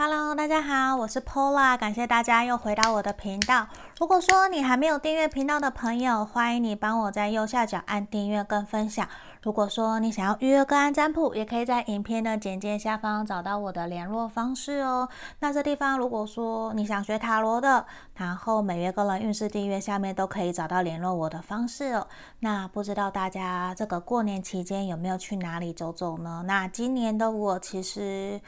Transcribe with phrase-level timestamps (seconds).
[0.00, 3.66] Hello，大家好，我是 Pola，感谢大家又回到我的频道。
[3.98, 9.08] 如果说你还没有订阅频道的朋友，欢迎你帮我在右下角按订阅跟分享。
[9.42, 15.08] 如果说你想要预约个案占卜，也可以在影片的简介下方找到我的联络方式哦。
[15.40, 17.84] 那这地方如果说你想学塔罗的，
[18.14, 22.06] 然后每月个人运势订阅下面都可以找到联络我的方式哦。
[22.38, 26.44] 那不知道大家这个过年期间有没有去哪里走走呢？
[26.46, 28.40] 那今年的我其实。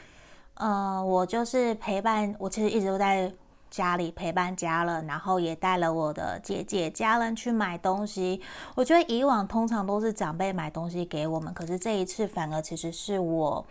[0.61, 3.33] 呃，我就是陪伴，我其实一直都在
[3.71, 8.39] 家里陪伴家人，然后也带了我的姐姐家人去买东西。
[8.75, 13.65] 我觉得以往通常都是长辈买东西给我们，可是这一次反而其实是我。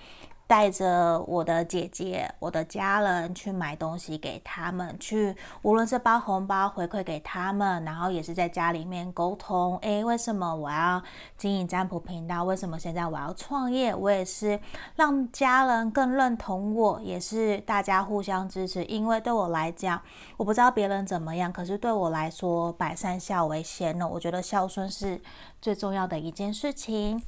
[0.50, 5.32] 带着我的姐姐、我的家人去买东西给他们，去
[5.62, 9.78] 无论是包红包回馈给他们，然后也是在家里面沟通。
[9.82, 11.00] 诶，为什么我要
[11.36, 12.42] 经营占卜频道？
[12.42, 13.94] 为什么现在我要创业？
[13.94, 14.58] 我也是
[14.96, 18.84] 让家人更认同我，也是大家互相支持。
[18.86, 20.02] 因为对我来讲，
[20.36, 24.08] 我不知道别人怎么样，可是对我来说，百善孝为先呢。
[24.08, 25.22] 我觉得孝顺是
[25.62, 27.22] 最重要的一件事情。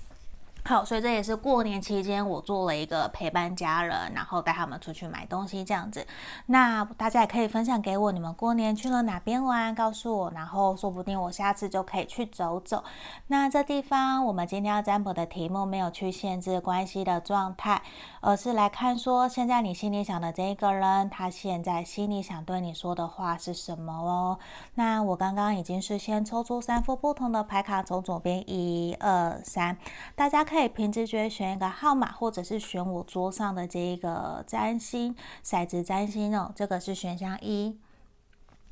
[0.64, 6.06] 好，所以这也是过年期间我做了一个陪伴家人，然后带他们出去买东西这样子。
[6.46, 12.84] 那大家也可以分享给我，你们过年去了哪边玩，告诉我，然后说不定我下次就可以去走走。
[13.27, 17.82] 那这地方我们今天要占卜的题目没有去限制关系的状态，
[18.20, 24.38] 而是来看说现在你心里想的这一个人，他现在心里想对你说的话是什么哦。
[24.76, 29.76] 那我刚刚已经是先抽出三副不同的牌卡，从左边一二三，
[30.14, 30.47] 大家。
[30.53, 36.53] 可以凭直觉选一个号码，或者是选我桌上的这一个占星骰子占星哦。
[36.55, 37.81] 这个是选项一，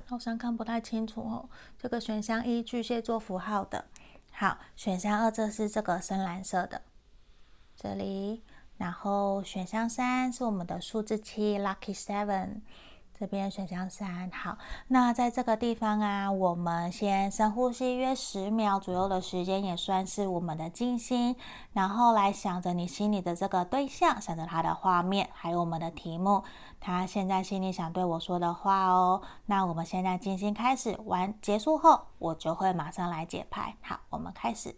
[0.04, 1.48] 好像看不太清楚哦。
[1.78, 3.86] 这个选项一巨蟹座符号的，
[4.30, 6.82] 好，选项二这是这个深蓝色的，
[7.74, 8.42] 这里，
[8.76, 12.60] 然后选项三是我们的数字七，Lucky Seven。
[13.20, 14.56] 这边选项三，好，
[14.88, 21.36] 那在这个地方啊，我们先深呼吸约十秒左右的时间，也算是我们的静心，
[21.74, 26.42] 然后来想着你心里的这个对象，想着他的画面，还有我们的题目，
[26.80, 29.20] 他现在心里想对我说的话哦。
[29.44, 33.76] 那我们现在静心开始，完结束后，我就会马上来解牌。
[33.82, 34.74] 好，我们开始。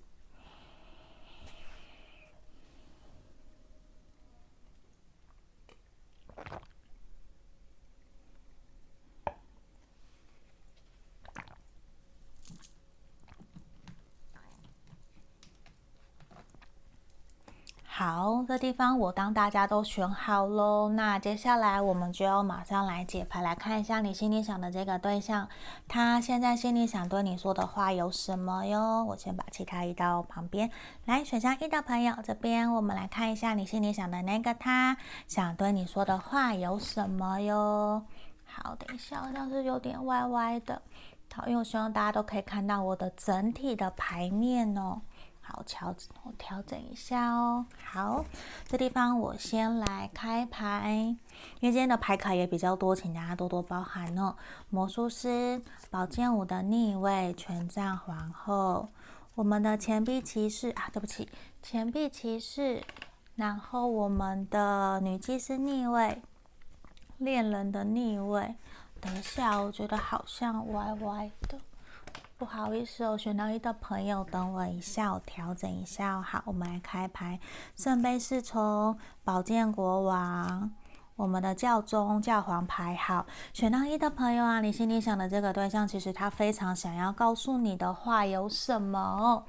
[17.94, 20.88] 好，这地方我当大家都选好喽。
[20.88, 25.46] 那接下来我们就要马上来解牌，来看一下你心里想的这个对象，
[25.86, 29.04] 他现在心里想对你说的话有什么哟？
[29.04, 30.70] 我先把其他移到旁边。
[31.04, 34.96] 来，选项一的朋友，这边我们来看一下你心里想的那个他
[35.28, 38.02] 想对你说的话有什么哟？
[38.46, 40.80] 好，等一下，好像是有点歪歪的。
[41.34, 45.02] 好，因为我希望大家都可以看到我的整体的牌面哦。
[45.52, 47.66] 好，调我调整一下哦。
[47.84, 48.24] 好，
[48.66, 51.14] 这地方我先来开牌，
[51.60, 54.34] 因为今天的牌卡也比较多，请大家多多包涵哦。
[54.70, 58.88] 魔术师、宝剑五的逆位、权杖皇后、
[59.34, 61.28] 我们的钱币骑士啊，对不起，
[61.62, 62.82] 钱币骑士，
[63.36, 66.22] 然后我们的女祭司逆位、
[67.18, 68.54] 恋人的逆位。
[69.02, 71.60] 等一下，我觉得好像歪歪的。
[72.42, 76.20] 不好意思哦，选到一的朋友，等我一下，我调整一下。
[76.20, 77.38] 好，我们来开牌。
[77.76, 80.68] 圣杯侍从、宝剑国王、
[81.14, 82.96] 我们的教宗、教皇牌。
[82.96, 89.44] 好，选到一的朋友啊，你心里想的这个对象，其实他非常想要告诉你的话有什么？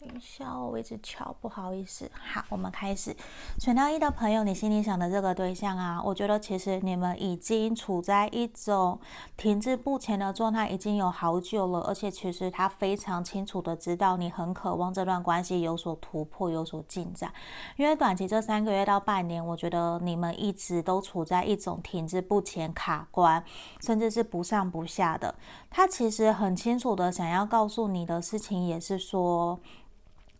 [0.00, 2.08] 等一下，我一直敲，不好意思。
[2.12, 3.16] 好，我们开始。
[3.58, 9.00] 选到一的朋友，你心里想的这个对象啊，我觉得其实你们已经处在一种
[9.36, 11.80] 停滞不前的状态，已经有好久了。
[11.80, 17.32] 而且其实他非常清楚的知道你很渴望这段关系有所突破、有所进展。
[17.76, 23.42] 因为短期这三个月到半年，我觉得你们一直都处在一种停滞不前、卡关，
[23.80, 25.34] 甚至是不上不下的。
[25.68, 29.58] 他其实很清楚的想要告诉你的事情，也是说。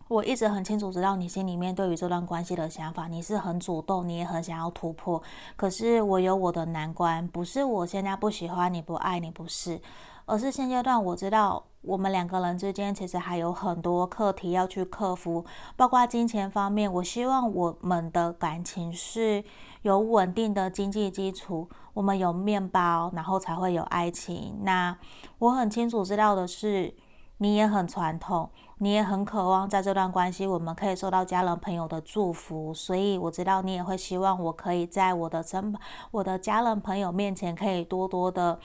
[0.08, 5.22] 我一直很清楚知道你心里面对于这段关系的想法，你是很主动，你也很想要突破。
[5.54, 9.78] 可是我有我的难关，不是我现在不喜欢你，不爱你，不是，
[10.24, 15.44] 而是现阶段我知道我们两个人之间其实还有很多课题要去克服，
[15.76, 16.90] 包括金钱方面。
[16.90, 19.44] 我希望我们的感情是
[19.82, 24.60] 有稳定的经济基础，我们有面包，然后才会有爱情。
[24.62, 24.96] 那
[25.38, 26.94] 我很清楚知道的是。
[27.40, 35.74] 你也很传统，你也很渴望在这段关系我们可以受到家人朋友的祝福，所以我知道你也会希望我可以在我的身
[36.10, 38.58] 我的家人朋友面前可以多多的。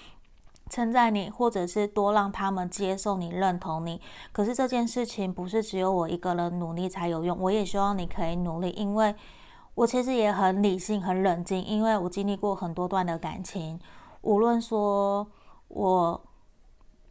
[0.69, 4.01] 称赞你，或者是多让他们接受你、认同你。
[4.31, 9.13] 可是这件事情不是只有我一个人努力才有用，我也希望你可以努力，因为
[9.75, 13.77] 我其实也很理性、很冷静，因为我经历过很多段的感情。
[14.21, 15.27] 无论说
[15.67, 16.21] 我，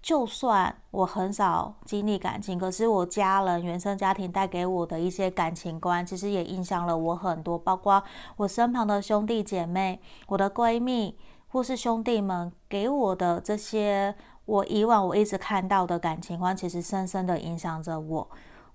[0.03, 8.03] 就算我很少经历感情，可是我家人、原生家庭带给我的一些感情观，其实也影响了我很多，包括
[8.37, 11.17] 我身旁的兄弟姐妹、我的闺蜜。
[11.49, 14.15] 或是兄弟们给我的这些，
[14.47, 18.27] 我以往我一直看到的感情观，其实深深的影响着我。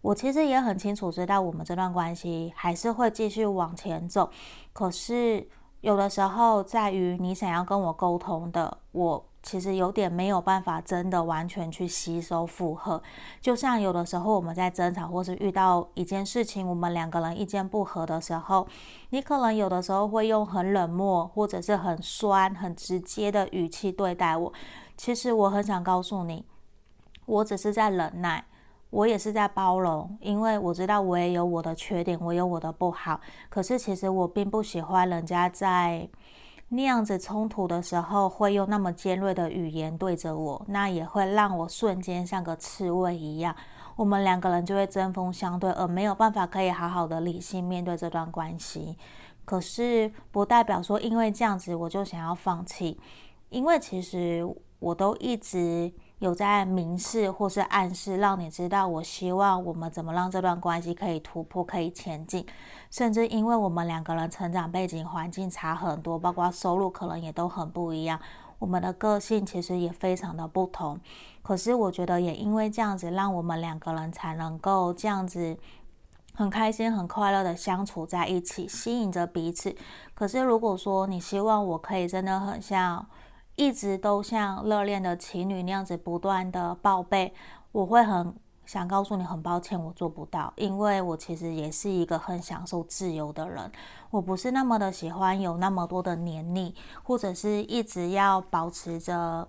[0.01, 4.29] 我其实也很清楚知道，我们这段关系还是会继续往前走。
[4.73, 5.49] 可是
[5.81, 9.25] 有的时候，在于你想要跟我沟通的，我。
[9.47, 13.01] 其实有点没有办法真的完全去吸收负荷，
[13.39, 18.67] 就像有的时候我们在争吵或是遇到一件事情，我们两个人意见不合的时候，
[19.11, 24.51] 你可能有的时候会用很冷漠或者是很酸、很直接的语气对待我。
[24.97, 26.43] 其实我很想告诉你，
[27.25, 28.43] 我只是在忍耐，
[28.89, 33.21] 我也是在包容，因为我知道我也有我的缺点，我有我的不好。
[33.47, 36.09] 可是其实我并不喜欢人家在。
[36.69, 43.55] 那样子冲突的时候，会用那么尖锐的语言对着我，那也会让我瞬间像个刺猬一样，
[43.95, 48.97] 我们两个人就会针锋相对，而没有办法可以好好的理性面对这段关系。
[49.45, 52.99] 可是不代表说因为这样子我就想要放弃，
[53.49, 54.45] 因为其实
[54.79, 55.91] 我都一直。
[56.19, 62.43] 有在明示或是暗示，让你知道，我希望我们怎么让这段关系可以突破、可以前进。
[62.89, 68.19] 甚至因为我们两个人成长背景、环境差很多，包括收入可能也都很不一样，
[68.57, 70.99] 我们的个性其实也非常的不同。
[71.43, 75.55] 可是我觉得也因为这样子，让我们两个人才能够这样子
[76.33, 79.75] 很开心、很快乐的相处在一起，吸引着彼此。
[80.15, 83.05] 可是如果说你希望我可以真的很像。
[83.57, 87.33] 一直都像热恋的情侣那样子不断的报备，
[87.71, 88.31] 我会很
[88.67, 93.71] 想告诉你，很抱歉，我做不到，因为我其实也是一个很享受自由的人，
[94.11, 99.47] 我不是那么的喜欢有那么多的黏腻，或者是一直要保持着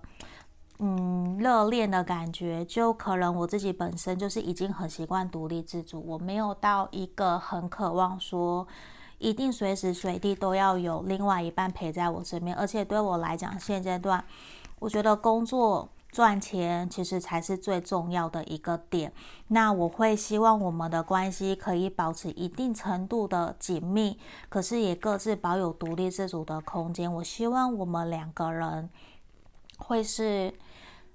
[0.79, 8.67] 嗯热恋的感觉，就可能我自己本身就是已经很习惯独立自主，我没有到一个很渴望说。
[9.19, 14.23] 一定随时随地都要有另外一半陪在我身边，而且对我来讲，现阶段
[14.79, 19.13] 我觉得工作赚钱其实才是最重要的一个点。
[19.49, 24.17] 那我会希望我们的关系可以保持一定程度的紧密，
[24.47, 27.13] 可是也各自保有独立自主的空间。
[27.13, 28.89] 我希望我们两个人
[29.77, 30.53] 会是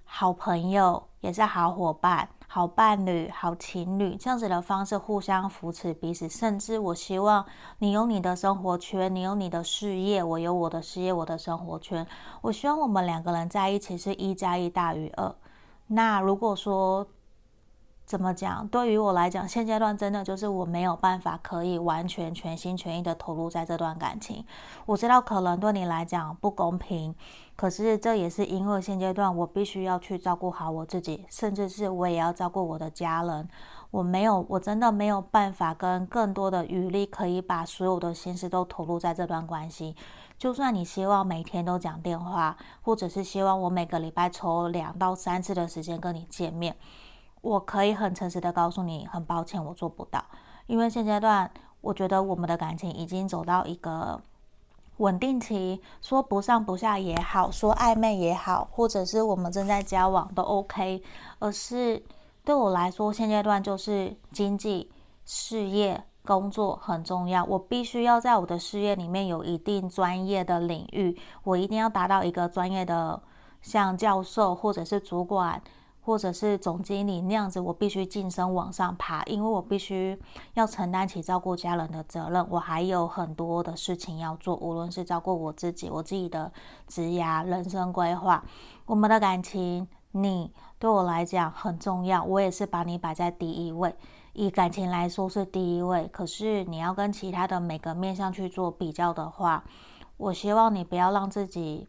[0.04, 2.28] 好朋友，也是好伙伴。
[2.54, 7.44] 好伴侣、好情侣，这样子的方式互相扶持彼此，甚至我希望
[7.80, 12.06] 你有你的生活圈，你有你的事业，我有我的事业，我的生活圈。
[12.42, 15.34] 我希望我们两个人在一起是一加一大于二。
[15.88, 17.04] 那如果说，
[18.06, 18.68] 怎么讲？
[18.68, 24.44] 对于我来讲，现阶段真的就是我没有办法可以完全全心全意的投入在这段感情。
[24.86, 27.16] 我知道可能对你来讲不公平，
[27.56, 33.48] 可是这也是因为现阶段我必须要去照顾好我自己，甚至是我也要照顾我的家人。
[33.90, 39.94] 我没有，我真的没有办法跟更多的余力可以把所有的心思都投入在这段关系。
[40.36, 46.74] 就算你希望每天都讲电话，或者是希望我每个礼拜抽两到三次的时间跟你见面。
[47.40, 50.24] 我可以很诚实的告诉你，很抱歉，我做不到，
[50.66, 51.48] 因为现阶段
[51.80, 54.20] 我觉得我们的感情已经走到一个
[54.98, 61.02] 稳定期，说不上不下也好，说暧昧也好，或者是我们正在交往都 OK，
[61.40, 62.02] 而是
[62.44, 64.90] 对我来说，现阶段就是经济、
[65.24, 73.20] 事业、工作很重要，我必须要在我的事业里面有一定专业的领域，我一定要达到一个专业的，
[73.62, 75.60] 像教授或者是主管。
[76.04, 80.18] 或者是总经理那样子，我必须晋升往上爬，因为我必须
[80.52, 82.46] 要承担起照顾家人的责任。
[82.50, 86.52] 我还有很多的事情要做，无论是照顾我自己、我自己的
[86.86, 88.44] 职业、人生规划，
[88.84, 93.96] 我们的感情，你对我来讲很重要，我也是把你摆在第一位。
[94.34, 99.64] 以感情来说是第一位，可是你要跟其他的每个面向去做比较的话，
[100.18, 101.88] 我希望你不要让自己。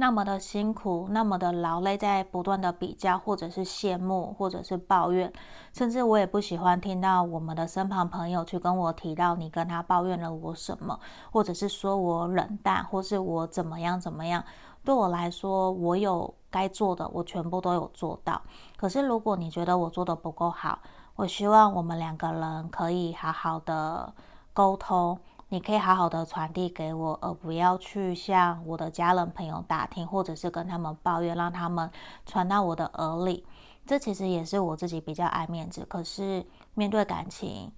[0.00, 5.30] 那么的辛苦，那么的劳累，在不断的比较，或者是羡慕，或者是抱怨，
[5.74, 10.98] 甚至我也不喜欢听到我们的身旁朋友去跟我提到你跟他抱怨了我什么，
[11.30, 14.42] 或者是说我冷淡，或是我怎么样怎么样。
[14.82, 18.40] 对我来说，我有该做的，我全部都有做到。
[18.78, 20.78] 可是如果你觉得我做的不够好，
[21.14, 24.14] 我希望我们两个人可以好好的
[24.54, 25.18] 沟通。
[25.52, 31.90] 你可以好好的传递给我，而不要去向我的家人朋友打听，或者是跟他们抱怨，让他们
[32.24, 33.44] 传到我的耳里。
[33.84, 35.84] 这其实也是我自己比较爱面子。
[35.88, 37.72] 可是面对感情，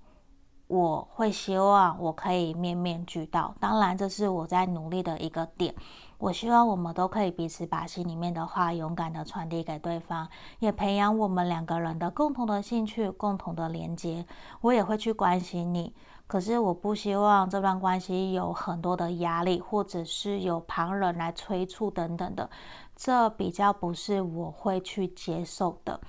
[0.66, 3.54] 我会希望我可以面面俱到。
[3.58, 5.74] 当然，这是我在努力的一个点。
[6.18, 14.26] 我希望我们都可以彼此把心里面的话勇敢的传递给对方，也培养我们两个人的共同的兴趣、共同的连接。
[14.60, 15.94] 我也会去关心你。
[16.26, 22.48] 可是我不希望这段关系有很多的压力，或者是有旁人来催促等等的，
[22.96, 26.00] 这比较不是我会去接受的。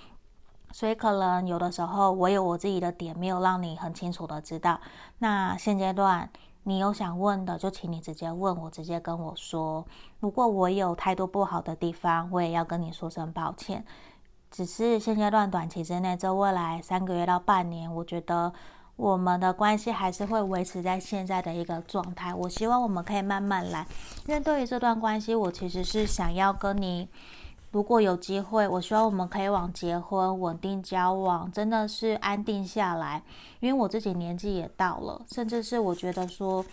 [0.72, 4.80] 所以可能有的时候我有我自己的点没有让你很清楚的知道。
[5.20, 6.30] 那现阶段
[6.64, 9.86] 你有想问的，就请你直接问我，直接跟我说。
[10.22, 13.84] 如果我有态度不好的地方，我也要跟你说声抱歉。
[14.50, 18.54] 只是现阶段短期之内，这未来三个月到半年，我觉得。
[19.04, 22.34] 我们的关系还是会维持在现在的一个状态。
[22.34, 23.86] 我希望我们可以慢慢来，
[24.28, 27.10] 因为对于这段关系，我其实是想要跟你，
[27.72, 33.22] 如果有机会，我希望我们可以往结婚、稳定交往，真的是安定下来。
[33.60, 36.64] 因为我自己年纪也到了，甚至是我觉得说。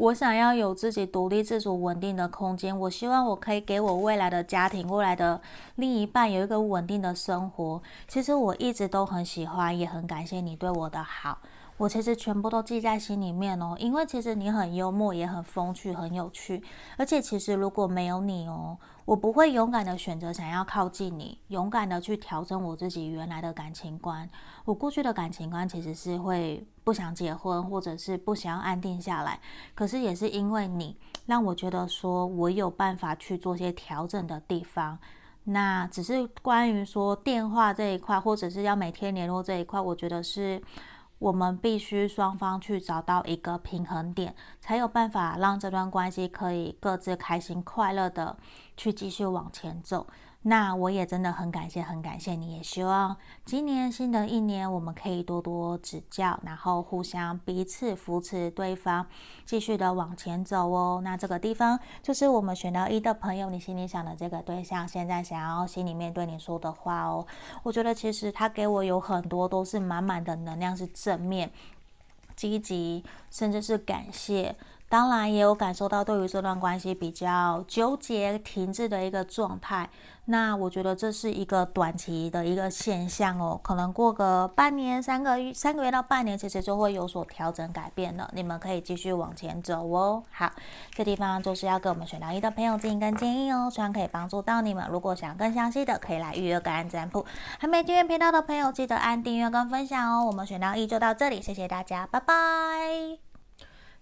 [0.00, 2.76] 我想要有自己独立自主、稳定的空间。
[2.80, 5.38] 我希望我可以给我未来的家庭、未来的
[5.74, 7.82] 另一半有一个稳定的生活。
[8.08, 11.36] 其实我一直都很喜欢，也很感谢你对我的好。
[11.80, 16.62] 我其实全部都记在心里面哦，因为其实你很幽默，也很风趣，很有趣。
[16.98, 18.76] 而且其实如果没有你哦。
[19.06, 24.28] 我不会勇敢的选择想要靠近你，勇敢的去调整我自己原来的感情观。
[24.64, 29.40] 我过去的感情观其实是会不想结婚，或者是不想要安定下来。
[29.74, 30.96] 可是也是因为你，
[31.26, 34.96] 让我觉得说我有办法去做些调整的地方。
[35.44, 40.62] 那只是关于说电话这一块，或者是要每天联络这一块，我觉得是。
[41.20, 48.38] 我们必须双方去找到一个平衡点，才有办法让这段关系可以各自开心快乐的
[48.74, 50.06] 去继续往前走。
[50.42, 59.06] 那我也真的很感谢，很感谢你，也希望今年新的一年我们可以多多指教，然后互相彼此扶持对方，
[59.44, 61.02] 继续的往前走哦。
[61.04, 67.26] 那这个地方就是我们选到一的朋友，你心里想的这个对象，现在想要心里面对你说的话哦。
[67.62, 71.50] 我觉得其实他给我有很多都是满满的能量，是正面、
[72.34, 74.56] 积极，甚至是感谢。
[74.90, 79.88] 当然也有感受到对于这段关系比较纠结、停滞的一个状态。
[80.26, 88.30] 那我觉得这是一个短期的一个现象哦，可能过个半年、三个月、三个月到半年，其实就会有所调整改变了。
[88.34, 90.22] 你们可以继续往前走哦。
[90.30, 90.50] 好，
[90.92, 94.86] 这地方就是要给我们选到一的朋友建议跟建议哦，希望可以帮助到你们。
[94.90, 97.24] 如果想更详细的，可以来预约个案占卜。
[97.58, 100.26] 还没订阅频道的朋友，记得按订阅跟分享哦。
[100.26, 103.29] 我们选到一就到这里，谢谢大家，拜拜。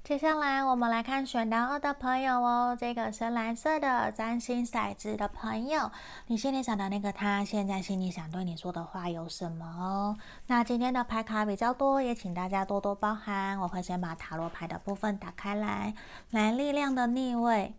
[0.09, 5.91] 接下来我们来看选到二的朋友哦，这个深蓝色的占星骰子的朋友，
[6.29, 10.17] 你心里想的那个他，现在心里想对你说的话有什么哦？
[10.47, 13.61] 那今天的牌卡比较多，也请大家多多包涵。
[13.61, 15.93] 我会先把塔罗牌的部分打开来，
[16.31, 17.75] 来力量的逆位，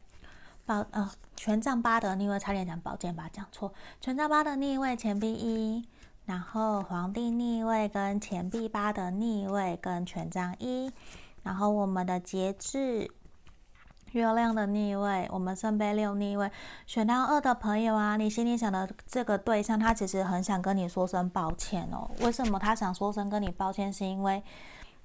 [0.67, 5.83] 宝呃权杖八的逆位，差点讲宝剑吧，讲错，权杖八的逆位，钱币一，
[6.25, 10.93] 然后皇帝逆位跟钱币八的逆位跟权杖一。
[11.49, 13.09] 然后我们的节制，
[14.11, 16.51] 月亮的逆位，我们圣杯六逆位，
[16.85, 22.07] 选到二的朋友啊，你心里想的这个对象，他其实很想跟你说声抱歉哦。
[22.21, 23.91] 为什么他想说声跟你抱歉？
[23.91, 24.43] 是因为，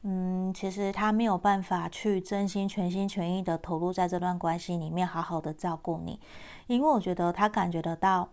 [0.02, 6.20] 嗯，其实他没有办法去真心全心全意的投入在这段关系里面，好好的照顾你，
[6.66, 8.28] 因为我觉得他感觉得到。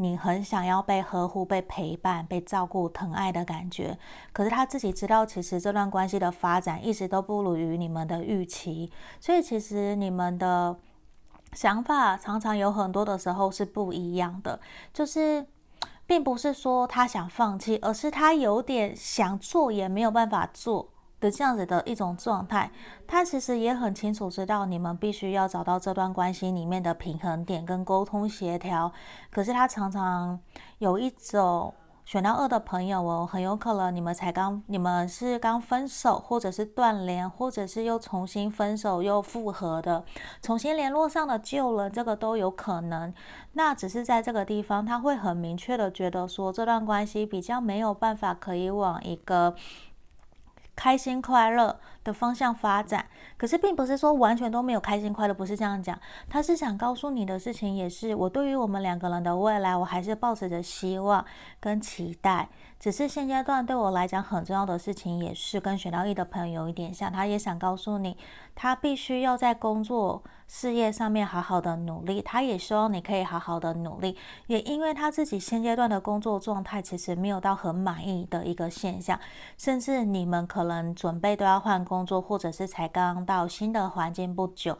[0.00, 3.98] 你很想要被呵护、被陪伴、被照顾、疼爱的感觉，
[4.32, 10.76] 可是他自己知道，其实这段关系的发展一直都不如于你们的预期，所以其实你们的
[11.52, 14.60] 想法常常有很多的时候是不一样的，
[14.94, 15.44] 就是
[16.06, 20.90] 并不是说他想放弃，而是他有点想做也没有办法做。
[21.20, 22.70] 的这样子的一种状态，
[23.06, 28.92] 他其实也很清楚知道你们必须要找到这段关系里面的平衡点跟沟通协调，
[29.30, 30.38] 可是他常常
[30.78, 40.04] 有一种选到二的朋友哦，很有可能你们才刚，你们是刚分手，或者是断联，或者是又重新分手又复合的，
[40.40, 43.12] 重新联络上了旧人，这个都有可能。
[43.52, 49.54] 那只是在这个地方，他会很明确的觉得说，这段关系比较没有办法可以往一个。
[50.78, 53.04] 开心快乐的方向发展，
[53.36, 55.98] 可是并不是说完全都没有开心快乐，不是这样讲。
[56.30, 61.26] 他是想告诉你的事情，也是我对于我们两个人的未来，我还是抱持着希望
[61.58, 62.48] 跟期待。
[62.78, 68.16] 只是现阶段对我来讲很重要的事情，也是跟选到一的朋友有一点像，他也想告诉你，
[68.54, 74.16] 他必须要在工作事业上面好好的努力，他也希望你可以好好的努力，
[74.46, 79.18] 也因为他自己现阶段的工作状态其实没有到很满意的一个现象，
[79.56, 84.78] 甚至你们可能准备都要换工作，或者是才刚到新的环境不久。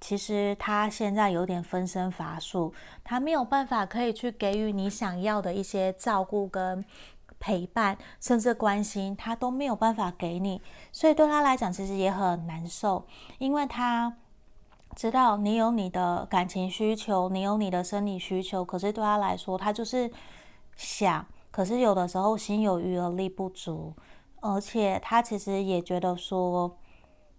[0.00, 2.74] 其实他现在有点分身乏术，
[3.04, 6.84] 他没有办法可以去给予你想要的一些照顾跟。
[7.38, 14.16] 陪伴甚至关心，他都没有办法给你，所以对他来讲其实也很难受，因为他
[14.94, 20.10] 知道你有你的感情需求，你有你的生理需求，可是对他来说，他就是
[20.76, 23.92] 想，可是有的时候心有余而力不足，
[24.40, 26.76] 而且他其实也觉得说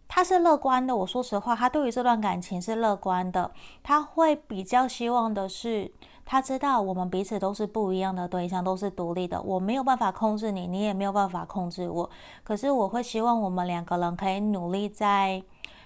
[0.08, 0.96] 他是乐观的。
[0.96, 3.52] 我说实话，他对于这段感情是乐观的，
[3.84, 5.92] 他会比较希望的是。
[6.30, 9.42] 他知道我们彼此都是不一样的对象，都是独立的。
[9.42, 12.10] 我没有办法控制你，你也没有办法控制我。
[12.44, 15.42] 可是我会希望我们两个人可以努力在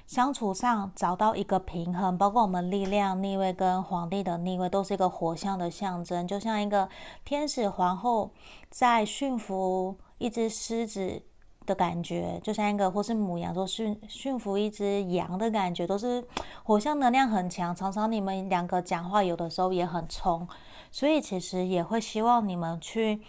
[0.07, 2.17] 相处上找到一个平衡。
[2.17, 6.89] 包括我们力量逆位跟皇帝的逆位都是一个火象的象征，就像一个
[7.23, 8.31] 天使皇后
[8.71, 11.23] 在驯服一只狮子。
[11.63, 16.21] 的感觉，就像一个或是母羊，说驯驯服一只羊的感觉，都是
[16.63, 17.73] 火象能量很强。
[17.73, 20.45] 常常你们两个讲话，有的时候也很冲，
[20.89, 23.21] 所以其实也会希望你们去。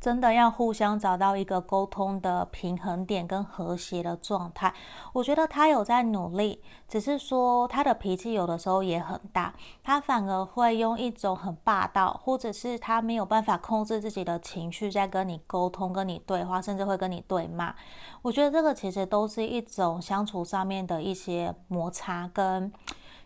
[0.00, 4.72] 真的要互相找到一个沟通的平衡点跟和谐的状态。
[5.12, 17.74] 我觉得他有在努力，只是说他的脾气有的时候也很大，他反而会用一种很霸道，或者是他没有办法控制自己的情绪在跟你沟通、跟你对话，甚至会跟你对骂。
[18.22, 22.72] 我觉得这个其实都是一种相处上面的一些摩擦跟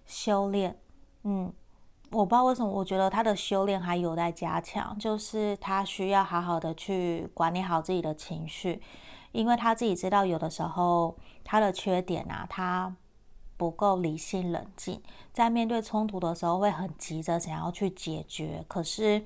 [0.04, 0.76] 修炼，
[1.22, 1.52] 嗯。
[2.14, 8.80] 我不知道为什么，我觉得他的修炼还有待加强，就是他需要好好的去管理好自己的情绪，
[9.32, 12.94] 因为他自己知道有的时候他的缺点啊，他
[13.56, 15.02] 不够理性冷静，
[15.32, 19.24] 在面对冲突的时候会很急着想要去解决，可是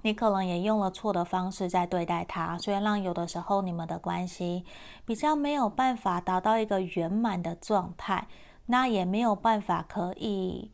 [0.00, 4.64] 你可能也用了错的方式在对待他，所以让有的时候你们的关系
[5.04, 8.26] 比较没有办法达到一个圆满的状态，
[8.64, 10.70] 那也没有办法可以。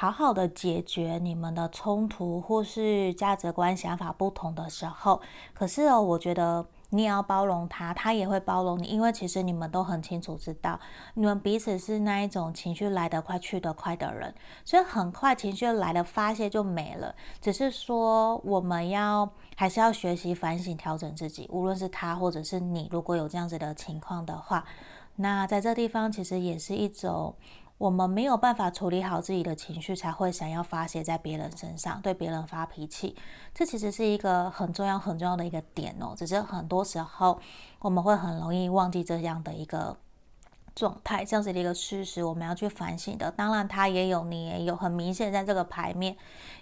[0.00, 5.20] 好好的解决你们的冲突，或是价值观、想法不同的时候，
[5.52, 10.80] 可是哦，我觉得你也要包容他，他也会包容你，因为其实你们都很清楚知道，
[11.12, 14.34] 你们彼此是那一种情绪来得快去得快的人，
[14.64, 17.14] 所以很快情绪来了发泄就没了。
[17.42, 24.64] 只是说我们要还是要学习反省、调整自己，无论是他或者是你，如果有这样子的情况的话，
[25.16, 27.34] 那在这地方其实也是一种。
[27.80, 33.16] 我们没有办法处理好自己的情绪，才会想要发泄在别人身上，对别人发脾气。
[33.54, 36.14] 这其实是一个很重要、很重要的一个点哦。
[36.14, 37.40] 只是很多时候
[37.78, 39.96] 我们会很容易忘记这样的一个
[40.74, 43.30] 状态，这样子的一个事实，我们要去反省的。
[43.30, 46.14] 当然，他也有，你也有，很明显在这个牌面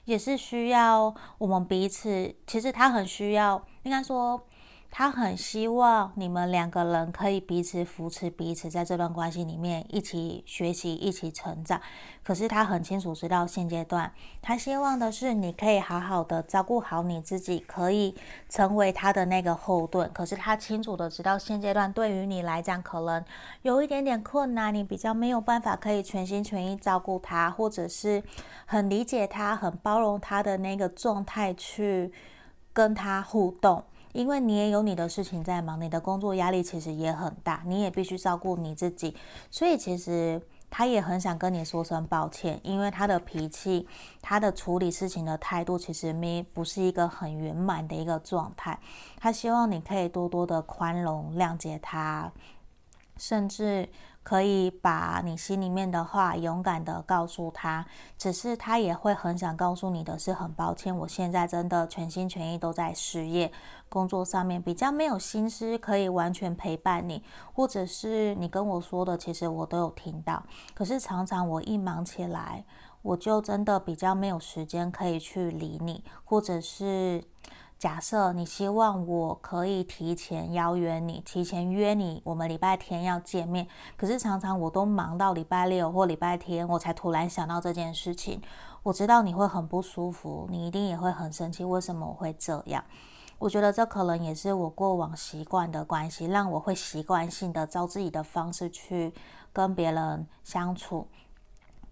[0.05, 2.33] 也是需要我们彼此。
[2.47, 4.41] 其实他很需要，应该说。
[4.91, 11.81] 他很希望你们两个人可以彼此扶持，彼此在这段关系里面一起学习、一起成长。
[12.25, 18.15] 可是他很清楚知道现阶段，他希望的是你可以好好的照顾好你自己，可以
[18.49, 20.11] 成为他的那个后盾。
[20.13, 23.25] 可是他清楚的知道现阶段对于你来讲可能
[23.63, 28.23] 有一点点困难，你比较没有办法可以全心全意照顾他，或者是
[28.67, 32.13] 很理解他、很包容他的那个状态去
[32.73, 33.85] 跟他互动。
[34.13, 39.15] 因为你也有你的事情在忙，你的工作压力其实也很大，你也必须照顾你自己，
[39.51, 40.41] 所以其实
[40.71, 43.87] 他也很想跟你说声抱歉，因为他的脾气，
[44.21, 48.79] 他的处理事情的态度其实没不是一个很圆满的一个状态，
[49.17, 52.33] 他希望你可以多多的宽容谅解他，
[53.17, 53.89] 甚至。
[54.23, 57.87] 可以把你心里面的话勇敢地告诉他，
[58.19, 63.51] 只是他也会很想告诉你的是，很抱歉，我现在真的全心全意都在事业
[63.89, 67.23] 工作上面，比较没有心思可以完全陪伴你，
[67.55, 70.43] 或者是你跟我说的，其实我都有听到，
[70.75, 72.65] 可是常常我一忙起来，
[73.01, 77.25] 我就真的比较没有时间可以去理你，或者是。
[77.79, 83.69] 假设你希望我可以提前邀约你，提前约你，我们礼拜天要见面。
[83.97, 88.43] 可是常常我都忙到礼拜六或礼拜天，我才突然想到这件事情。
[88.83, 91.65] 我知道你会很不舒服，你一定也会很生气。
[91.65, 92.83] 为什么我会这样？
[93.39, 99.15] 我觉得这可能也是我过往习惯的关系，让我会习惯性的照自己的方式去
[99.53, 101.07] 跟别人相处。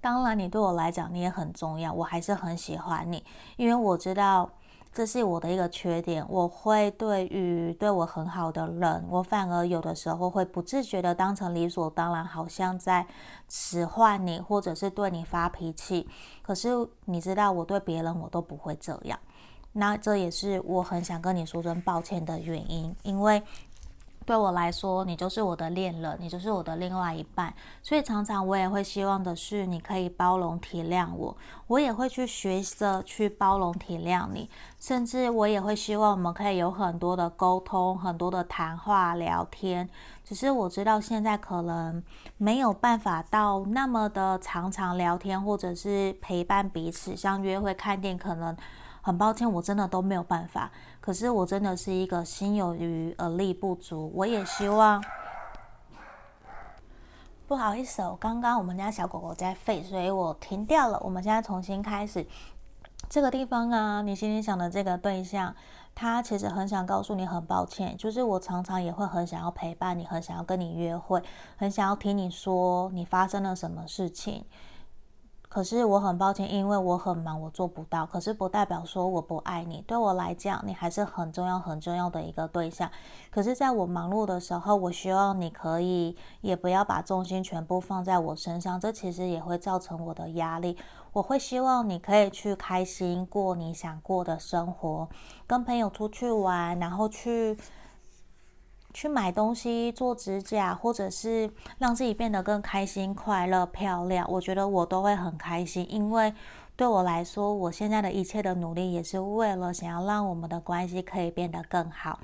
[0.01, 3.25] 当然，你对我来讲你也很重要，我还是很喜欢你，
[3.57, 4.51] 因为我知道。
[4.96, 13.06] 这是我的一个缺点，我会对于对我很好的人，我反而有的时候会不自觉的当成理所当然，好像在
[13.46, 16.09] 使唤你，或者是对你发脾气。
[16.40, 16.70] 可是
[17.04, 19.18] 你知道，我对别人我都不会这样。
[19.74, 23.42] 那这也是我很想跟你说声抱歉的原因，因为。
[24.26, 31.34] 对我来说，你就是我的恋人，你就是我的另外一半，所以常常我也会希望的是，你可以包容体谅我，
[31.68, 39.88] 我也会去学着去包容体谅你，甚至我也会希望我们可以有很多的沟通，很多的谈话聊天。
[40.24, 42.02] 只是我知道现在可能
[42.36, 48.56] 没有办法到那么的常常聊天，或者是陪伴彼此，像约会、看电影，可能。
[49.02, 50.68] 很抱歉，我真的都没有办法。
[51.06, 54.10] 可是我真的是一个心有余而力不足。
[54.12, 55.00] 我也希望，
[57.46, 60.98] 不好意思哦，刚刚我们家小狗狗在吠，所以我停掉了。
[61.04, 62.26] 我们现在重新开始。
[63.08, 65.54] 这个地方啊，你心里想的这个对象，
[65.94, 71.22] 他其实很想告诉你很抱歉，就是我常常也会很想要陪伴你，很想要跟你约会，
[71.56, 74.44] 很想要听你说你发生了什么事情。
[75.48, 78.04] 可是我很抱歉，因为我很忙，我做不到。
[78.04, 82.90] 可是不代表说我不爱你，对我来讲，你还是很重要、很重要的一个对象。
[83.30, 90.76] 可是在我忙碌的时候，我希望你可以也不要把重心全部放在我身上，这其实也会造成我的压力。
[91.12, 95.09] 我会希望你可以去开心过你想过的生活，
[95.46, 97.56] 跟朋友出去玩，然后去。
[98.96, 105.87] 去买东西、做指甲，或者是让自己变得更开心、快乐、漂亮，我觉得我都会很开心。
[105.92, 106.32] 因为
[106.76, 112.18] 对我来说，我现在的一切的努力，也是为了想要让我们的关系可以变得更好，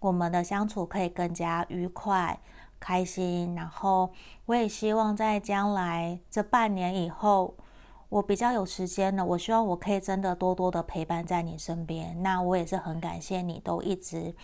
[0.00, 2.38] 我们的相处可以更加愉快、
[2.78, 3.54] 开心。
[3.54, 4.10] 然后，
[4.44, 7.54] 我也希望在将来这半年以后，
[8.10, 12.22] 我比较有时间了，我希望我可以真的多多的陪伴在你身边。
[12.22, 14.34] 那我也是很感谢你，都一直。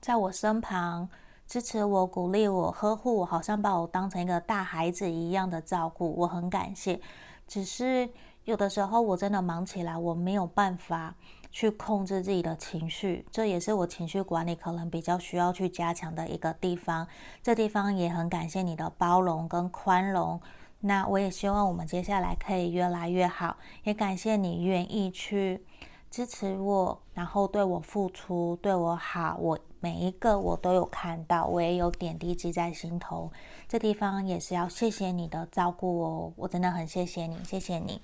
[0.00, 1.08] 在我身旁
[1.46, 7.00] 支持我、鼓励我、呵护我，好像把我当成一个大孩子一样的照顾，我很感谢。
[7.46, 8.08] 只是
[8.44, 11.14] 有的时候我真的忙起来，我没有办法
[11.50, 17.06] 去控制自己的情绪，这也是我情绪管理可能比较需要去加强的一个地方。
[17.42, 20.40] 这地方也很感谢你的包容跟宽容。
[20.82, 25.62] 那我也希望我们接下来可以越来越好，也感谢你愿意去
[26.08, 29.58] 支持我，然后对我付出，对我好，我。
[29.80, 33.32] 每一个我都有看到，我也有点滴记在心头。
[33.66, 38.00] 这地方也是要谢谢你的照顾哦，我真的很谢谢你，谢谢你。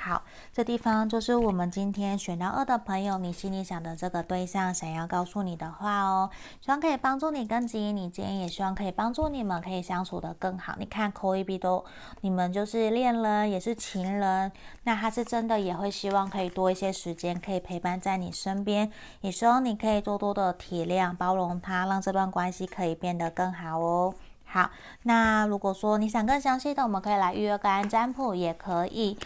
[0.00, 6.30] 好，这地方就是我们今天选到二的朋友，你心里想的这个对象想要告诉你的话哦，
[6.60, 10.74] 希望可以帮助你更指引你，今天也希望可以帮助你们可以相处得更好。
[10.78, 11.84] 你看扣一笔都，
[12.20, 14.50] 你们就是恋人，也是情人，
[14.84, 24.14] 那他是真的也会希望可以多一些时间，可以陪伴在你身边，也希望你可以多多的体谅、包容他，让这段关系可以变得更好哦。
[24.50, 24.70] 好，
[25.02, 29.18] 那如果说你想更详细的，我们可以来预约个案占卜，也可以。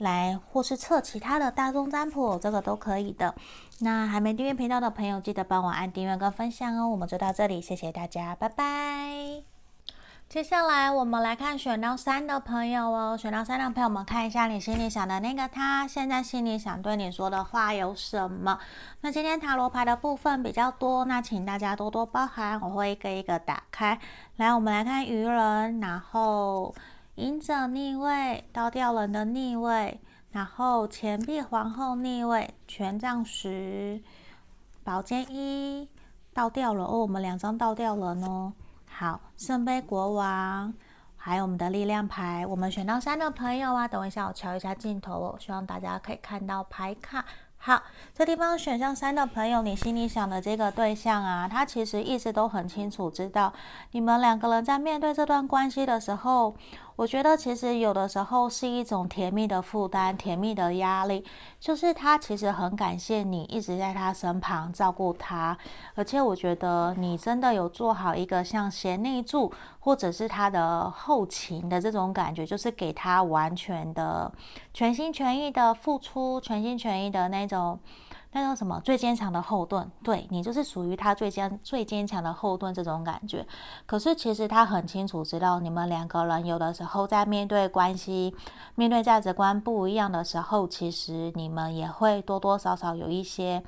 [0.00, 3.34] 来，或是测其他的大众占卜，这个都可以的。
[3.80, 6.88] 那还没订阅频道的朋友，记得帮我按订阅跟分享哦。
[6.88, 9.42] 我们就到这里，谢谢大家，拜拜。
[10.26, 18.58] 接下来我们来看选到三的朋友哦，选到三的朋友们，看一下你心里想的那个他，现在心里想对你说的话有什么？
[19.02, 23.98] 那今天塔罗牌的部分比较多，那请大家多多包涵，我会一个一个打开。
[24.36, 26.74] 来，我们来看愚人，然后。
[27.20, 34.00] 隐者逆位，倒吊人的逆位，然后钱币皇后逆位，权杖十，
[34.82, 35.86] 宝剑一，
[36.32, 38.54] 倒吊人哦，我们两张倒吊人哦。
[38.86, 40.72] 好，圣杯国王，
[41.14, 47.22] 还有我们的力量牌，我们选到三的朋友啊，等一下我调一下镜头哦，希望大家可以看到牌卡。
[47.62, 47.82] 好，
[48.14, 53.52] 这地方选项三的朋友，你心里想的这个对象啊，他其实一直都很清楚知道，
[53.90, 56.56] 你们两个人在面对这段关系的时候。
[57.00, 61.24] 我觉得其实有的时候是一种甜蜜的负担，甜蜜的压力，
[61.58, 65.56] 就是他其实很感谢你一直在他身旁照顾他，
[65.94, 74.30] 而且我觉得你真的有做好一个像贤内助或者是他的后勤的这种感觉，就是给他完全的
[74.74, 77.80] 全心全意的付出，全心全意的那种
[78.32, 78.80] 那叫什么？
[78.84, 79.90] 最坚强的后盾。
[80.02, 83.46] 对，你就是属于他最坚最坚强的后盾这种感觉。
[83.86, 88.34] 可是其实他很清楚知道，你们两个人有的时候在面对关系、
[88.74, 93.62] 面对价值观不一样的时候，其实你们也会多多少少有一些。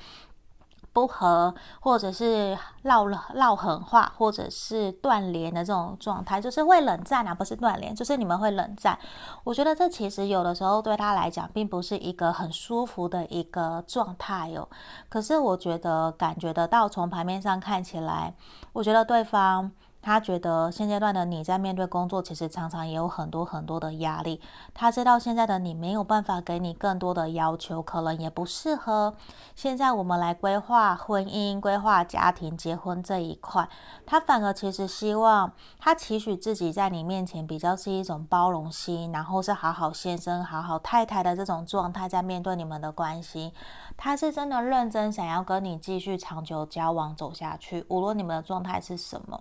[0.92, 8.98] 不和，或者是唠了唠狠话，或者是断联的这种状态，就是会冷战啊，不是断联，就是你们会冷战。
[9.44, 14.68] 我觉得这其实有的时候对他来讲，并不是一个很舒服的一个状态哦。
[15.08, 18.34] 可是我觉得感觉得到，从牌面上看起来，
[18.72, 19.72] 我觉得对方。
[20.02, 24.40] 他觉得现阶段的你在面对工作，其实常常也有很多很多的压力。
[24.74, 29.14] 他知道现在的你没有办法给你更多的要求，可能也不适合。
[29.54, 33.68] 现在我们来规划婚姻、规划家庭、结婚这一块，
[34.04, 43.52] 他反而其实希望他期许自己在你面前比较是一种包容心，然后是好好先生、好好太太的这种状态，在面对你们的关系。
[43.96, 49.40] 他是真的认真想要跟你继续长久交往走下去，无论你们的状态是什么。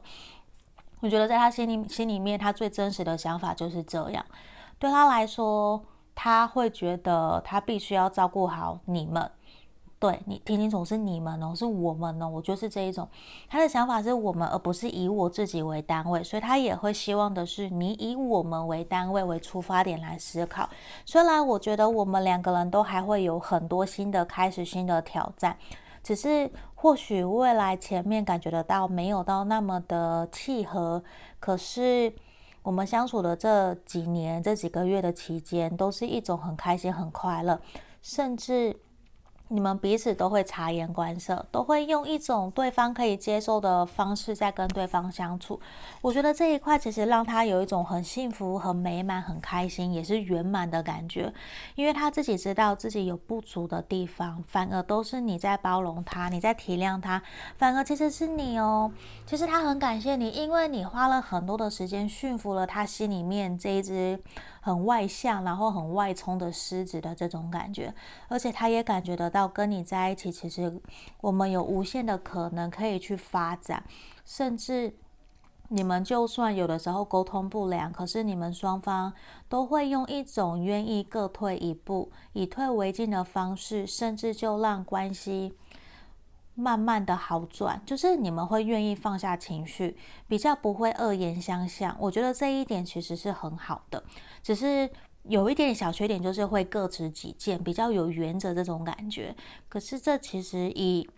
[1.02, 4.24] 我觉得在他心里心里面，他最真实的想法就是这样。
[4.80, 5.84] 对他来说，
[6.16, 9.30] 他会觉得他必须要照顾好你们。
[10.00, 12.28] 对，你听清楚，是你们哦，是我们哦。
[12.28, 13.08] 我就是这一种，
[13.48, 20.68] 他的想法是我们，而不是以我自己为单位，所以他也会希望的是你以我们为单位为出发点来思考。
[21.06, 25.58] 虽然我觉得我们两个人都还会有很多新的开始、新的挑战。
[26.04, 26.50] 只是
[26.82, 31.04] 或许未来前面感觉得到没有到那么的契合，
[31.40, 32.12] 可是
[32.64, 37.62] 我们相处的这几年、这几个月的期间，都是一种很开心、很快乐，
[38.02, 38.76] 甚至。
[39.54, 45.60] 你们彼此都会察言观色，都会用一种对方可以接受的方式在跟对方相处。
[46.02, 51.34] 我觉得这一块其实让他有一种很幸福、很美满、很开心，也是圆满的感觉。
[51.76, 57.22] 因为他自己知道自己有不足的地方，反而都是你在包容他，你在体谅他。
[57.58, 58.90] 反而其实是你哦，
[59.26, 64.18] 其实他很感谢你，因为你花了很多的时间驯服了他心里面这一只。
[64.62, 67.94] 很外向，然后很外冲的狮子的这种感觉，
[68.30, 70.80] 而且他也感觉得到跟你在一起，其实
[71.20, 73.84] 我们有无限的可能可以去发展，
[74.24, 74.96] 甚至
[75.70, 79.12] 你们就算有的时候沟通不良，可是你们双方
[79.50, 85.56] 都会用一种愿意各退一步，以退为进的方式，甚至就让关系。
[86.56, 91.96] 慢慢的好转，就是你们会愿意放下情绪，比较不会恶言相向。
[92.00, 94.04] 我觉得这一点其实是很好的，
[94.44, 94.90] 只是
[95.24, 99.36] 有一点小缺点，就是会各执己见，比较有原则这种感觉。
[99.70, 101.10] 可是这其实以，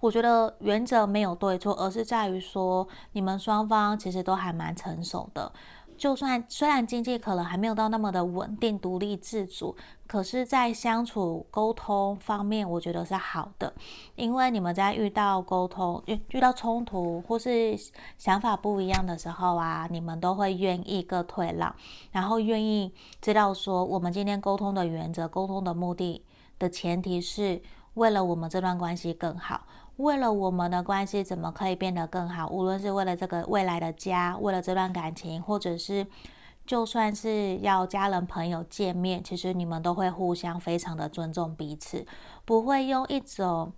[0.00, 5.52] 我觉得原则没有对错，而是在于说你们双方其实都还蛮成熟的。
[5.98, 13.74] 就算虽然经济可能还没有到那么的稳定、独立自主，可是，在相处沟通方面，我觉得是好的。
[14.14, 17.76] 因为你们在遇到沟通、遇遇到冲突或是
[18.16, 21.74] 想法不一样的时候啊，你们都会愿意各退让，
[22.12, 26.24] 然后愿意知道说，我们今天沟通的原则、沟通的目的
[26.58, 27.60] 的前提是
[27.94, 29.62] 为了我们这段关系更好。
[29.98, 32.48] 为了我们的关系怎么可以变得更好？
[32.48, 36.06] 无论是为了这个未来的家，为了这段感情，或者是
[36.66, 42.06] 就算是要家人朋友见面，其实你们都会互相非常的尊重彼此，
[42.44, 43.72] 不会用一种。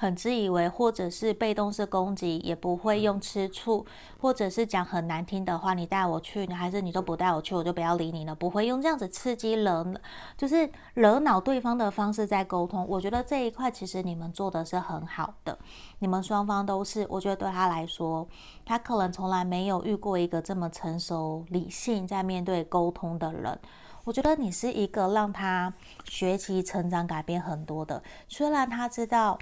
[0.00, 3.84] 很自以为，或者是被动式攻击，也不会用吃醋，
[4.18, 5.74] 或者是讲很难听的话。
[5.74, 8.34] 你带我去，还是你都不带我去，我就不要理你了。
[8.34, 10.00] 不会用这样子刺激人，
[10.38, 12.86] 就是惹恼对方的方式在沟通。
[12.88, 15.58] 我觉得这一块其实你们做的是很好的，
[15.98, 17.06] 你们双方都是。
[17.10, 18.26] 我觉得对他来说，
[18.64, 23.58] 他可能从来没有遇过一个这么成熟、理性在面对沟通的人。
[24.04, 28.02] 我觉得你是一个让他学习、成长、改变很多的。
[28.30, 29.38] 虽然他知道。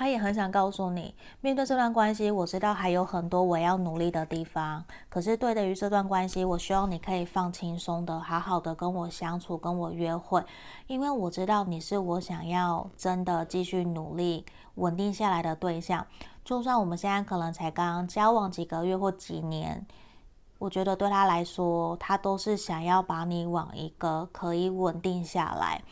[0.00, 4.82] 他也很想告诉你，面对这段关系，我知道还有很多我要努力的地方。
[5.10, 10.42] 可是，对于这段关系，我希望你可以放轻松的，好好的跟我相处，跟我约会，
[10.86, 16.06] 因为我知道你是我想要真的继续努力、稳定下来的对象。
[16.42, 19.86] 就算我们现在可能才刚交往几个月或几年，
[20.58, 25.82] 我觉得对他来说，他都是想要把你往一个可以稳定下来。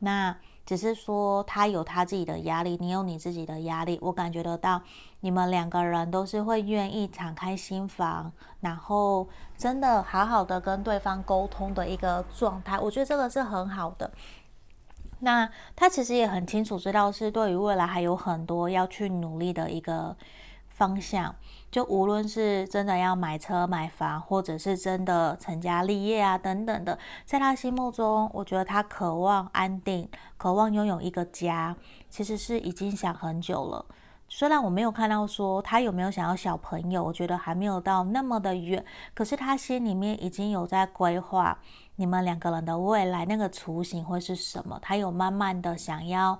[0.00, 0.36] 那。
[0.64, 3.98] 只是说他有他自己的压力，你有你自己的压力。
[4.00, 4.80] 我感觉得到，
[5.20, 12.78] 你们两个人都是会愿意敞开心房，然后真的好好的跟对方沟通的一个状态。
[12.78, 14.10] 我觉得这个是很好的。
[15.20, 20.16] 那他其实也很清楚知道，是对于未来还有很多要去努力的一个
[20.68, 21.34] 方向。
[21.72, 30.06] 就无论是真的要买车买房，或者是真的成家立业啊等等的，在他心目中，我觉得他渴望安定，
[30.36, 31.74] 渴望拥有一个家，
[32.10, 33.86] 其实是已经想很久了。
[34.28, 41.58] 虽然我没有看到说他有没有想要小朋友，我觉得还没有到那么的远，可是他心里面已经有在规划
[41.96, 44.78] 你们两个人的未来，那个雏形会是什么？
[44.82, 46.38] 他有慢慢的想要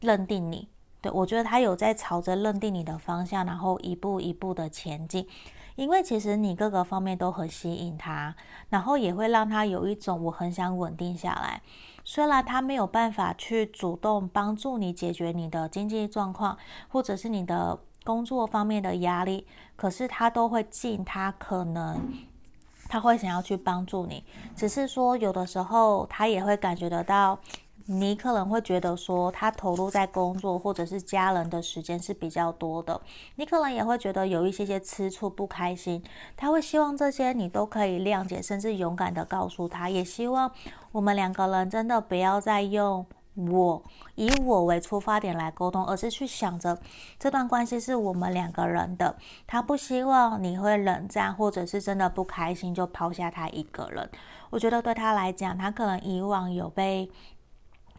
[0.00, 0.68] 认定你。
[1.02, 5.26] 对，我觉得他有在朝着认定你的方向，然后一步一步的前进，
[5.74, 8.36] 因为其实你各个方面都很吸引他，
[8.68, 11.60] 然后也会让他有一种我很想稳定下来。
[12.04, 16.56] 虽然他没有办法去主动帮助你解决你的经济状况，
[16.88, 22.00] 或者是你的工作方面的压力，可是他都会尽他可能，
[22.88, 27.40] 他会想要去帮助你，只是说有的时候他也会感觉得到。
[27.86, 33.00] 你可能会觉得说，他投入在工作或者是家人的时间是比较多的，
[33.34, 36.02] 你可能也会觉得有一些些吃醋、不开心。
[36.36, 40.50] 他会希望这些你都可以谅解，甚至勇敢的告诉他，也希望
[40.92, 43.82] 我们两个人真的不要再用我
[44.14, 46.78] 以我为出发点来沟通，而是去想着
[47.18, 49.16] 这段关系是我们两个人的。
[49.46, 54.08] 他不希望你会冷战，或者是真的不开心就抛下他一个人。
[54.50, 57.10] 我觉得对他来讲，他可能以往有被。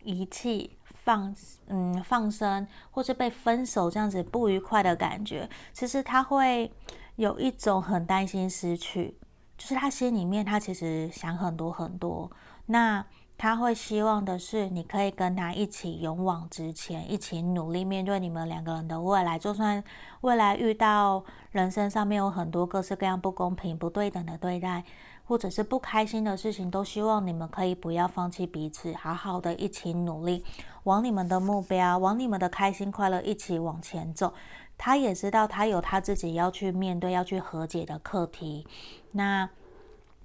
[0.03, 1.35] 遗弃、放
[1.67, 6.71] 嗯放生，或是被分手这样子不愉快的感觉，其实他会
[7.15, 9.17] 有一种很担心失去，
[9.57, 12.31] 就是他心里面他其实想很多很多。
[12.67, 19.37] 那他会希望的是，你可以跟他一起勇往直前，一起努力面对你们两个人的未来。
[19.37, 19.83] 就算
[20.21, 24.83] 未来遇到人生上面有很多各式各样不公平、不对等的对待。
[25.25, 30.43] 或者是不开心的事情，都希望你们可以不要放弃彼此，好好的一起努力，
[30.83, 34.33] 往你们的目标，往你们的开心快乐一起往前走。
[34.77, 38.67] 他也知道他有他自己要去面对、要去和解的课题，
[39.11, 39.49] 那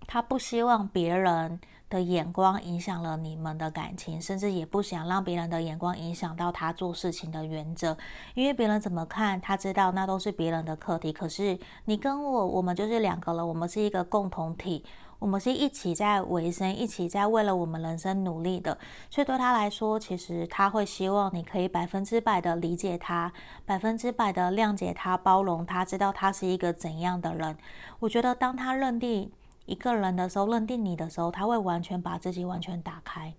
[0.07, 7.97] 他不希望别人的眼光影响了你们的感情，甚至也不想让别人的眼光影响到他做事情的原则，
[8.35, 11.13] 因为别人怎么看，他知道那都是别人的课题。
[11.13, 14.85] 可是你跟我，我们就是两个人，我们是一个共同体，
[15.19, 18.77] 我们是一起在维生，一起在为了我们人生努力的。
[19.09, 23.33] 所以对他来说，其实他会希望你可以百分之百的理解他，
[23.65, 27.57] 百分之百的谅解他，包容他，知道他是一个怎样的人。
[28.01, 29.33] 我觉得当他认定。
[29.69, 33.33] 一个人的时候，认定你的时候，他会完全把自己完全打开，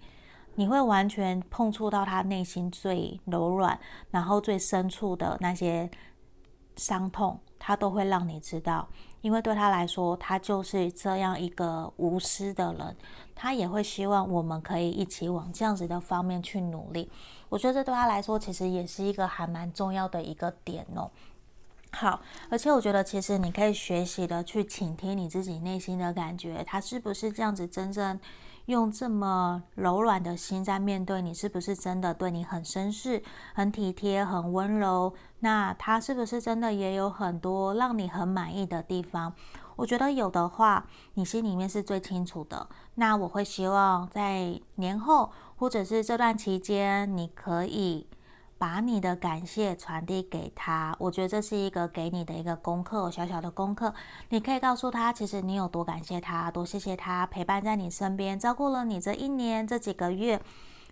[0.55, 3.77] 你会完全碰触到他内心最柔软，
[4.11, 5.89] 然后最深处的那些
[6.75, 8.87] 伤痛，他都会让你知道。
[9.21, 12.95] 因为对他来说，他就是这样一个无私的人，
[13.35, 17.11] 他也会希望我们可以一起往这样子的方面去努力。
[17.49, 21.11] 我觉得这对他来说，其实也是一个还蛮重要的一个点哦。
[21.91, 28.19] 好，而且我觉得其实你可以学习的去倾听你自己内心的感觉，他是不是这样子真正
[28.67, 31.33] 用这么柔软的心在面对你？
[31.33, 33.21] 是不是真的对你很绅士、
[33.53, 35.13] 很体贴、很温柔？
[35.39, 39.33] 那他是不是真的也有很多让你很满意的地方？
[39.75, 42.67] 我觉得有的话，你心里面是最清楚的。
[42.95, 48.07] 那我会希望在年后或者是这段期间，你可以。
[48.59, 53.93] 把你的感谢传递给他，我觉得这是一个给你的一个功课，小小的功课。
[54.27, 60.41] 你可以告诉他，其实你有多感谢他，多谢谢他陪伴在你身边，照顾了你这一年这几个月。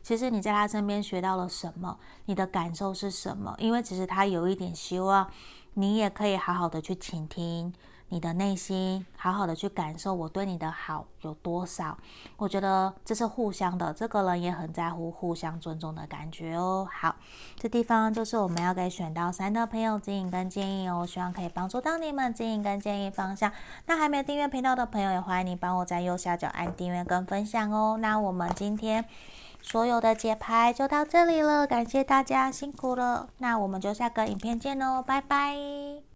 [0.01, 1.99] 其实你在他身边学到了什么？
[2.25, 3.53] 你的感受是什么？
[3.59, 5.29] 因为其实他有一点希望，
[5.73, 7.73] 你也可以好好的去倾听。
[8.09, 11.97] 你的内心好好的去感受我对你的好有多少，
[12.37, 16.87] 我觉得这是互相的，这个人也很在乎互相尊重的感觉哦。
[16.89, 17.15] 好，
[17.57, 23.51] 这地方就是我们要给选到三的朋友指引跟建议哦，希望可以帮助到你们指引跟建议方向。
[23.87, 27.97] 那还没订阅频道的朋友，也欢迎你帮我在右下角按订阅跟分享哦。
[27.99, 29.03] 那我们今天
[29.61, 33.27] 所有的解牌就到这里了，感谢大家辛苦了。
[33.39, 36.01] 那我们就下个影片见喽，拜拜。